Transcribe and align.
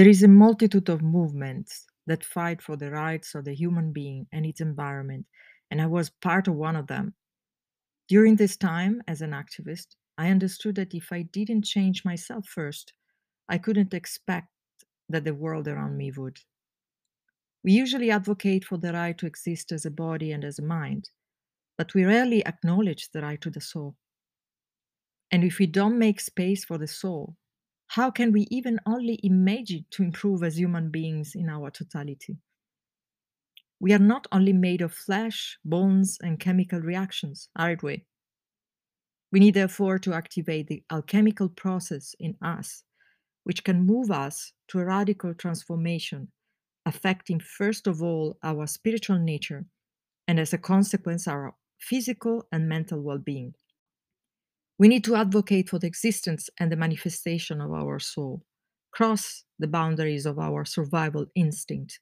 There 0.00 0.08
is 0.08 0.22
a 0.22 0.28
multitude 0.28 0.88
of 0.88 1.02
movements 1.02 1.86
that 2.06 2.24
fight 2.24 2.62
for 2.62 2.74
the 2.74 2.90
rights 2.90 3.34
of 3.34 3.44
the 3.44 3.52
human 3.52 3.92
being 3.92 4.28
and 4.32 4.46
its 4.46 4.62
environment, 4.62 5.26
and 5.70 5.78
I 5.78 5.88
was 5.88 6.08
part 6.08 6.48
of 6.48 6.54
one 6.54 6.74
of 6.74 6.86
them. 6.86 7.12
During 8.08 8.36
this 8.36 8.56
time, 8.56 9.02
as 9.06 9.20
an 9.20 9.32
activist, 9.32 9.96
I 10.16 10.30
understood 10.30 10.76
that 10.76 10.94
if 10.94 11.12
I 11.12 11.20
didn't 11.20 11.66
change 11.66 12.02
myself 12.02 12.48
first, 12.48 12.94
I 13.46 13.58
couldn't 13.58 13.92
expect 13.92 14.48
that 15.10 15.24
the 15.24 15.34
world 15.34 15.68
around 15.68 15.98
me 15.98 16.10
would. 16.12 16.38
We 17.62 17.72
usually 17.72 18.10
advocate 18.10 18.64
for 18.64 18.78
the 18.78 18.94
right 18.94 19.18
to 19.18 19.26
exist 19.26 19.70
as 19.70 19.84
a 19.84 19.90
body 19.90 20.32
and 20.32 20.46
as 20.46 20.58
a 20.58 20.62
mind, 20.62 21.10
but 21.76 21.92
we 21.92 22.06
rarely 22.06 22.42
acknowledge 22.46 23.10
the 23.10 23.20
right 23.20 23.40
to 23.42 23.50
the 23.50 23.60
soul. 23.60 23.96
And 25.30 25.44
if 25.44 25.58
we 25.58 25.66
don't 25.66 25.98
make 25.98 26.20
space 26.20 26.64
for 26.64 26.78
the 26.78 26.88
soul, 26.88 27.36
how 27.94 28.08
can 28.08 28.30
we 28.30 28.46
even 28.52 28.78
only 28.86 29.18
imagine 29.24 29.84
to 29.90 30.04
improve 30.04 30.44
as 30.44 30.56
human 30.56 30.90
beings 30.90 31.34
in 31.34 31.48
our 31.48 31.72
totality? 31.72 32.36
We 33.80 33.92
are 33.92 33.98
not 33.98 34.28
only 34.30 34.52
made 34.52 34.80
of 34.80 34.94
flesh, 34.94 35.58
bones, 35.64 36.16
and 36.22 36.38
chemical 36.38 36.78
reactions, 36.78 37.48
aren't 37.56 37.82
we? 37.82 38.04
We 39.32 39.40
need, 39.40 39.54
therefore, 39.54 39.98
to 39.98 40.14
activate 40.14 40.68
the 40.68 40.84
alchemical 40.92 41.48
process 41.48 42.14
in 42.20 42.36
us, 42.40 42.84
which 43.42 43.64
can 43.64 43.84
move 43.86 44.12
us 44.12 44.52
to 44.68 44.78
a 44.78 44.84
radical 44.84 45.34
transformation, 45.34 46.30
affecting 46.86 47.40
first 47.40 47.88
of 47.88 48.04
all 48.04 48.38
our 48.44 48.68
spiritual 48.68 49.18
nature, 49.18 49.64
and 50.28 50.38
as 50.38 50.52
a 50.52 50.58
consequence, 50.58 51.26
our 51.26 51.56
physical 51.80 52.46
and 52.52 52.68
mental 52.68 53.00
well 53.00 53.18
being. 53.18 53.56
We 54.80 54.88
need 54.88 55.04
to 55.04 55.14
advocate 55.14 55.68
for 55.68 55.78
the 55.78 55.86
existence 55.86 56.48
and 56.58 56.72
the 56.72 56.76
manifestation 56.76 57.60
of 57.60 57.70
our 57.70 57.98
soul, 57.98 58.46
cross 58.92 59.44
the 59.58 59.66
boundaries 59.66 60.24
of 60.24 60.38
our 60.38 60.64
survival 60.64 61.26
instinct, 61.34 62.00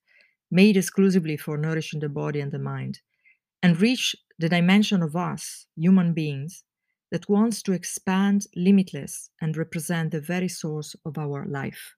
made 0.49 0.77
exclusively 0.77 1.37
for 1.37 1.59
nourishing 1.59 1.99
the 1.99 2.09
body 2.09 2.39
and 2.39 2.53
the 2.53 2.61
mind, 2.61 3.01
and 3.65 3.81
reach 3.81 4.15
the 4.39 4.49
dimension 4.49 5.03
of 5.03 5.17
us, 5.17 5.67
human 5.75 6.15
beings, 6.15 6.63
that 7.11 7.29
wants 7.29 7.65
to 7.65 7.73
expand 7.73 8.47
limitless 8.55 9.31
and 9.41 9.57
represent 9.57 10.13
the 10.13 10.21
very 10.21 10.49
source 10.49 10.95
of 11.05 11.19
our 11.19 11.47
life. 11.47 11.97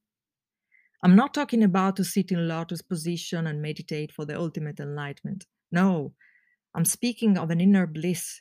I'm 1.04 1.14
not 1.14 1.34
talking 1.34 1.62
about 1.62 1.96
to 1.96 2.04
sit 2.04 2.32
in 2.32 2.48
lotus 2.48 2.80
position 2.80 3.46
and 3.46 3.60
meditate 3.60 4.12
for 4.12 4.24
the 4.24 4.38
ultimate 4.38 4.80
enlightenment. 4.80 5.44
No, 5.70 6.14
I'm 6.74 6.86
speaking 6.86 7.36
of 7.36 7.50
an 7.50 7.60
inner 7.60 7.86
bliss 7.86 8.40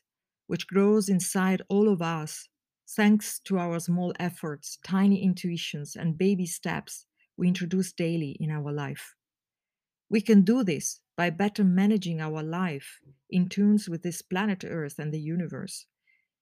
which 0.50 0.66
grows 0.66 1.10
inside 1.10 1.62
all 1.70 1.88
of 1.88 2.02
us 2.02 2.50
thanks 2.88 3.40
to 3.40 3.60
our 3.60 3.80
small 3.80 4.12
efforts, 4.20 4.80
tiny 4.84 5.22
intuitions, 5.22 5.96
and 5.96 6.18
baby 6.18 6.48
steps 6.48 7.06
we 7.38 7.48
introduce 7.48 7.94
daily 7.94 8.36
in 8.40 8.50
our 8.50 8.72
life. 8.72 9.14
We 10.10 10.22
can 10.22 10.42
do 10.42 10.64
this 10.64 11.02
by 11.16 11.30
better 11.30 11.64
managing 11.64 12.20
our 12.20 12.42
life 12.42 13.00
in 13.30 13.48
tunes 13.48 13.88
with 13.88 14.02
this 14.02 14.24
planet 14.24 14.64
Earth 14.68 14.98
and 14.98 15.14
the 15.14 15.22
universe. 15.22 15.86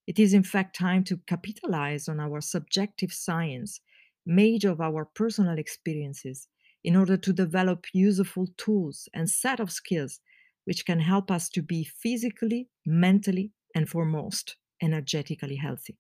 It 0.08 0.20
is, 0.20 0.34
in 0.34 0.44
fact, 0.44 0.74
time 0.74 1.04
to 1.04 1.20
capitalize 1.28 2.08
on 2.08 2.22
our 2.22 2.40
subjective 2.40 3.12
science 3.12 3.82
made 4.26 4.64
of 4.64 4.80
our 4.80 5.04
personal 5.04 5.60
experiences 5.60 6.48
in 6.82 6.96
order 6.96 7.18
to 7.18 7.34
develop 7.34 7.88
useful 7.92 8.48
tools 8.56 9.10
and 9.14 9.30
set 9.30 9.60
of 9.60 9.70
skills 9.70 10.22
which 10.64 10.86
can 10.86 11.02
help 11.02 11.30
us 11.30 11.50
to 11.50 11.62
be 11.62 11.84
physically, 11.84 12.70
mentally, 12.86 13.52
and 13.78 13.88
foremost, 13.88 14.56
energetically 14.82 15.56
healthy. 15.58 15.98